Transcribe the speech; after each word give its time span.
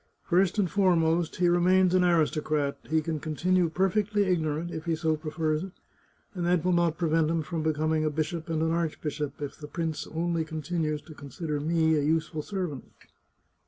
First 0.23 0.57
and 0.57 0.67
fore 0.67 0.95
most, 0.95 1.35
he 1.35 1.47
remains 1.47 1.93
an 1.93 2.03
aristocrat; 2.03 2.79
he 2.89 3.01
can 3.03 3.19
continue 3.19 3.69
perfectly 3.69 4.23
ignorant 4.23 4.71
if 4.71 4.85
he 4.85 4.95
so 4.95 5.15
prefers 5.15 5.61
it, 5.65 5.73
and 6.33 6.43
that 6.43 6.65
will 6.65 6.71
not 6.73 6.97
prevent 6.97 7.29
him 7.29 7.43
from 7.43 7.61
becoming 7.61 8.03
a 8.03 8.09
bishop 8.09 8.49
and 8.49 8.63
an 8.63 8.71
archbishop 8.71 9.39
if 9.43 9.57
the 9.59 9.67
prince 9.67 10.07
only 10.07 10.43
continues 10.43 11.03
to 11.03 11.13
consider 11.13 11.59
me 11.59 11.93
a 11.93 12.01
useful 12.01 12.41
servant. 12.41 12.85